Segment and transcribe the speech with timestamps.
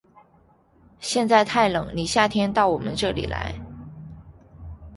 [0.99, 3.53] 现在太冷，你夏天到我们这里来。